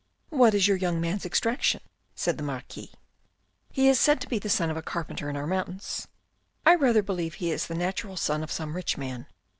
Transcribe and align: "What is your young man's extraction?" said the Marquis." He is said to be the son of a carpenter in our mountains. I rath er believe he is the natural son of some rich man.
"What 0.29 0.55
is 0.55 0.67
your 0.67 0.77
young 0.77 0.99
man's 0.99 1.27
extraction?" 1.27 1.79
said 2.15 2.37
the 2.37 2.43
Marquis." 2.43 2.91
He 3.71 3.87
is 3.87 3.99
said 3.99 4.19
to 4.21 4.27
be 4.27 4.39
the 4.39 4.49
son 4.49 4.71
of 4.71 4.75
a 4.77 4.81
carpenter 4.81 5.29
in 5.29 5.37
our 5.37 5.45
mountains. 5.45 6.07
I 6.65 6.73
rath 6.73 6.95
er 6.95 7.03
believe 7.03 7.35
he 7.35 7.51
is 7.51 7.67
the 7.67 7.75
natural 7.75 8.17
son 8.17 8.41
of 8.41 8.51
some 8.51 8.75
rich 8.75 8.97
man. 8.97 9.27